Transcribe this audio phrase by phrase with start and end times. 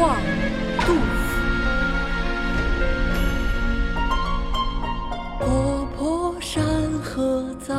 [0.00, 0.16] 望
[0.86, 0.94] 杜
[1.28, 1.44] 甫，
[5.38, 6.64] 国破山
[7.02, 7.74] 河在，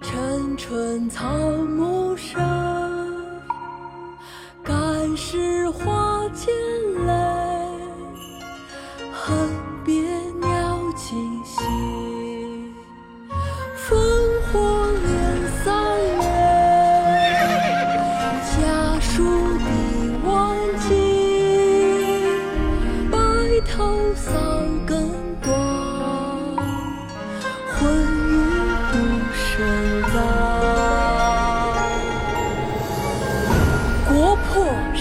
[0.00, 1.32] 城春草
[1.78, 2.42] 木深。
[4.64, 6.52] 感时花溅
[7.06, 7.12] 泪，
[9.12, 9.71] 恨。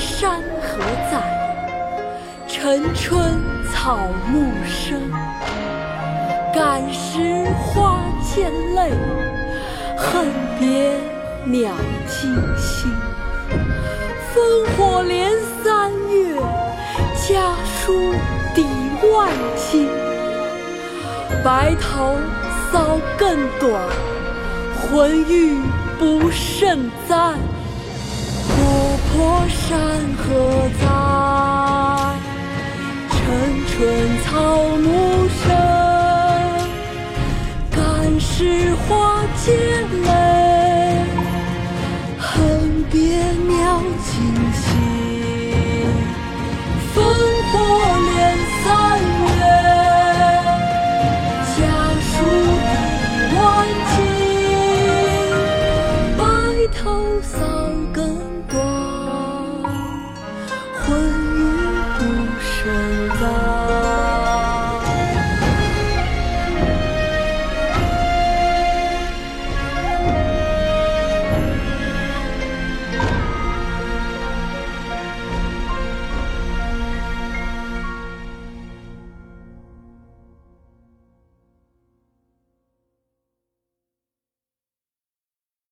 [0.01, 0.79] 山河
[1.11, 1.21] 在，
[2.47, 3.39] 城春
[3.71, 4.99] 草木深。
[6.51, 8.91] 感时花溅泪，
[9.95, 10.25] 恨
[10.59, 10.91] 别
[11.45, 11.71] 鸟
[12.07, 12.91] 惊心。
[14.33, 15.31] 烽火连
[15.63, 16.35] 三月，
[17.27, 18.11] 家书
[18.55, 18.65] 抵
[19.13, 19.87] 万金。
[21.43, 22.15] 白头
[22.73, 23.71] 搔更短，
[24.81, 25.61] 浑欲
[25.99, 27.37] 不胜簪。
[29.13, 29.69] 破山
[30.15, 30.23] 河
[30.79, 30.83] 在，
[33.09, 33.19] 晨
[33.67, 33.69] 春
[34.23, 34.29] 草
[34.77, 34.87] 木
[35.43, 35.45] 深，
[37.69, 37.77] 感
[38.19, 38.89] 时花
[39.43, 39.49] 溅
[40.03, 40.07] 泪。
[42.17, 42.29] 恨
[42.89, 42.95] 别
[43.49, 43.59] 鸟
[44.05, 44.30] 惊。